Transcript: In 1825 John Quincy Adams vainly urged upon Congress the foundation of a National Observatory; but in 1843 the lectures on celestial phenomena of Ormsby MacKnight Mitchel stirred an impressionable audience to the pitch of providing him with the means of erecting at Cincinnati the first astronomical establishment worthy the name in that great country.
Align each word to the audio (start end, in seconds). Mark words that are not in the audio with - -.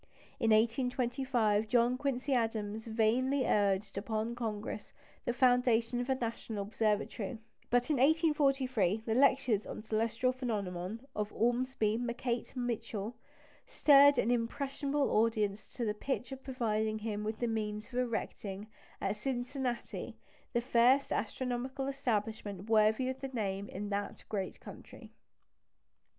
In 0.39 0.49
1825 0.49 1.67
John 1.67 1.95
Quincy 1.95 2.33
Adams 2.33 2.87
vainly 2.87 3.45
urged 3.45 3.99
upon 3.99 4.33
Congress 4.33 4.93
the 5.25 5.31
foundation 5.31 5.99
of 6.01 6.09
a 6.09 6.15
National 6.15 6.63
Observatory; 6.63 7.37
but 7.69 7.91
in 7.91 7.97
1843 7.97 9.03
the 9.05 9.13
lectures 9.13 9.67
on 9.67 9.83
celestial 9.83 10.31
phenomena 10.31 10.97
of 11.15 11.31
Ormsby 11.31 11.97
MacKnight 11.99 12.55
Mitchel 12.55 13.13
stirred 13.67 14.17
an 14.17 14.31
impressionable 14.31 15.11
audience 15.11 15.71
to 15.73 15.85
the 15.85 15.93
pitch 15.93 16.31
of 16.31 16.43
providing 16.43 16.97
him 16.97 17.23
with 17.23 17.37
the 17.37 17.45
means 17.45 17.87
of 17.89 17.99
erecting 17.99 18.65
at 18.99 19.15
Cincinnati 19.17 20.17
the 20.51 20.61
first 20.61 21.11
astronomical 21.13 21.85
establishment 21.85 22.67
worthy 22.71 23.11
the 23.13 23.27
name 23.27 23.69
in 23.69 23.89
that 23.89 24.23
great 24.29 24.59
country. 24.59 25.11